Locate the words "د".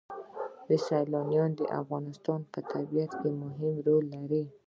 1.59-1.61